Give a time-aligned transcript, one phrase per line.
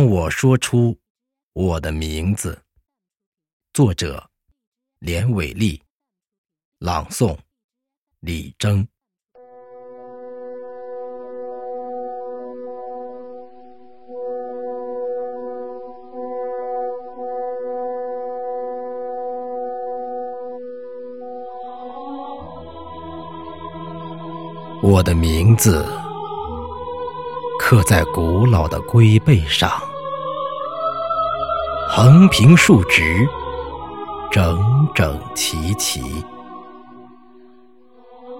[0.00, 0.96] 当我说出
[1.52, 2.58] 我的名字，
[3.74, 4.30] 作者
[4.98, 5.78] 连伟丽，
[6.78, 7.36] 朗诵
[8.20, 8.88] 李征。
[24.82, 25.86] 我的名字
[27.58, 29.70] 刻在古老的龟背上，
[31.92, 33.28] 横平竖直，
[34.30, 36.24] 整整齐齐，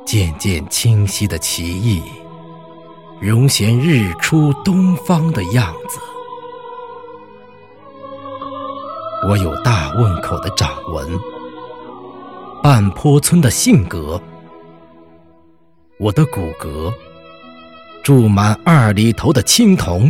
[0.07, 2.01] 渐渐清晰的奇异，
[3.21, 5.99] 荣显日出东方的样子。
[9.29, 11.19] 我有大汶口的掌纹，
[12.63, 14.23] 半坡村的性格。
[15.99, 16.95] 我的骨骼
[18.05, 20.09] 注满二里头的青铜，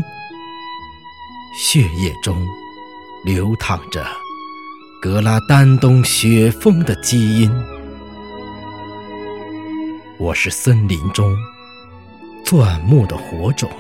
[1.57, 2.47] 血液中
[3.23, 4.07] 流淌着
[4.99, 7.53] 格拉丹东雪峰的基因。
[10.19, 11.37] 我是森林中
[12.43, 13.71] 钻木的火种，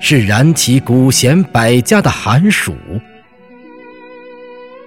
[0.00, 2.74] 是燃起古贤百家的寒暑。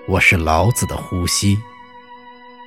[0.07, 1.55] 我是老子的呼吸，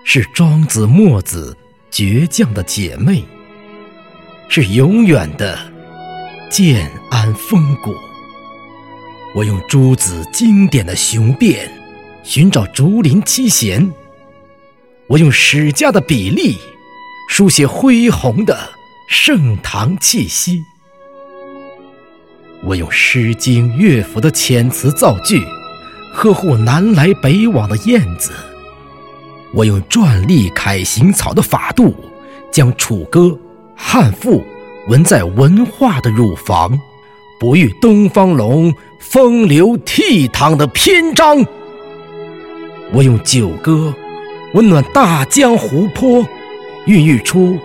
[0.05, 1.57] 是庄子、墨子。
[1.89, 3.25] 倔强的姐妹，
[4.49, 5.59] 是永远的
[6.51, 7.95] 建安风骨。
[9.37, 11.71] 我用诸子经典的雄辩，
[12.23, 13.87] 寻找竹林七贤；
[15.09, 16.57] 我用史家的笔力，
[17.29, 18.59] 书写恢宏的
[19.11, 20.55] 盛唐气息；
[22.65, 25.45] 我用诗经乐府的遣词造句，
[26.15, 28.33] 呵护南来北往的燕子。
[29.53, 31.95] 我用篆隶楷行草的法度，
[32.51, 33.39] 将楚歌、
[33.77, 34.43] 汉赋
[34.89, 36.81] 纹在文化的乳房，
[37.39, 41.45] 不遇东方龙风流倜傥的篇章。
[42.93, 43.95] 我用九歌
[44.55, 46.27] 温暖大江湖泊，
[46.87, 47.59] 孕育出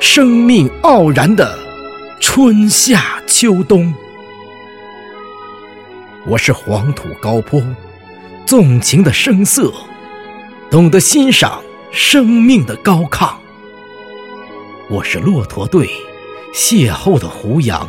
[0.00, 1.58] 生命傲然的
[2.20, 3.92] 春夏秋冬。
[6.26, 7.62] 我是黄土高坡，
[8.44, 9.72] 纵情的声色。
[10.70, 11.62] 懂得欣赏
[11.92, 13.30] 生命的高亢，
[14.90, 15.88] 我是骆驼队
[16.52, 17.88] 邂逅的胡杨，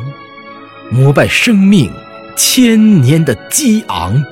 [0.91, 1.91] 膜拜生命
[2.37, 4.23] 千年的激昂。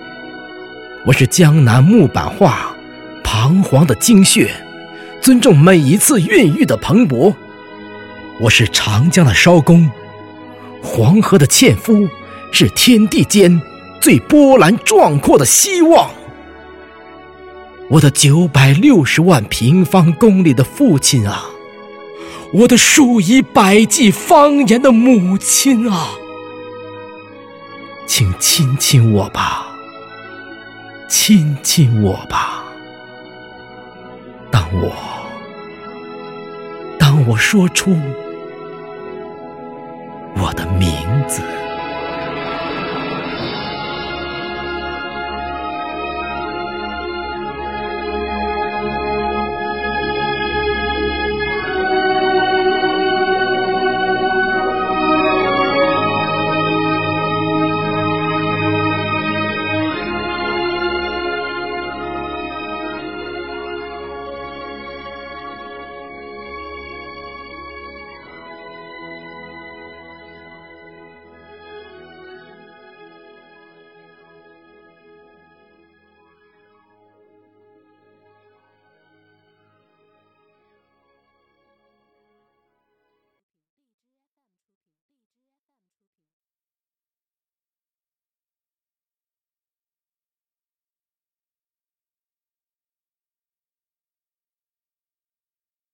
[1.04, 2.76] 我是江南木板画
[3.24, 4.52] 彷徨的精血，
[5.20, 7.34] 尊重每一次孕育的蓬勃。
[8.40, 9.90] 我是长江的艄公，
[10.84, 12.08] 黄河的纤夫，
[12.52, 13.60] 是天地间
[14.00, 16.12] 最波澜壮阔的希望。
[17.90, 21.46] 我的九百六十万平方公里的父亲啊，
[22.54, 26.12] 我的数以百计方言的母亲啊，
[28.06, 29.66] 请亲亲我吧，
[31.08, 32.64] 亲亲我吧。
[34.52, 34.94] 当我，
[37.00, 37.98] 当我说出
[40.36, 40.90] 我的名
[41.28, 41.42] 字。